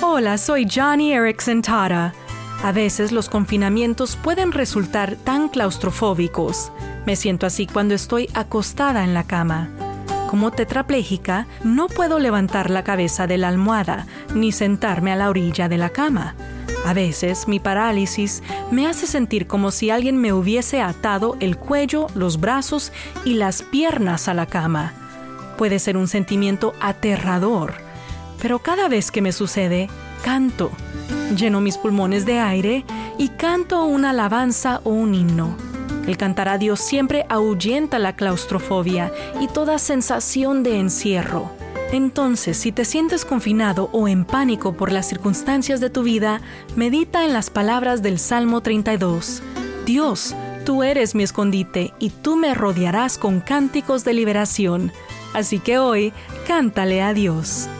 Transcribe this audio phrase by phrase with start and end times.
[0.00, 2.12] Hola, soy Johnny Erickson Tara.
[2.62, 6.72] A veces los confinamientos pueden resultar tan claustrofóbicos.
[7.06, 9.68] Me siento así cuando estoy acostada en la cama.
[10.28, 15.68] Como tetrapléjica, no puedo levantar la cabeza de la almohada ni sentarme a la orilla
[15.68, 16.34] de la cama.
[16.84, 22.08] A veces mi parálisis me hace sentir como si alguien me hubiese atado el cuello,
[22.14, 22.92] los brazos
[23.24, 24.92] y las piernas a la cama.
[25.56, 27.83] Puede ser un sentimiento aterrador,
[28.44, 29.88] pero cada vez que me sucede,
[30.22, 30.70] canto.
[31.34, 32.84] Lleno mis pulmones de aire
[33.16, 35.56] y canto una alabanza o un himno.
[36.06, 41.52] El cantar a Dios siempre ahuyenta la claustrofobia y toda sensación de encierro.
[41.90, 46.42] Entonces, si te sientes confinado o en pánico por las circunstancias de tu vida,
[46.76, 49.42] medita en las palabras del Salmo 32.
[49.86, 50.34] Dios,
[50.66, 54.92] tú eres mi escondite y tú me rodearás con cánticos de liberación.
[55.32, 56.12] Así que hoy,
[56.46, 57.70] cántale a Dios.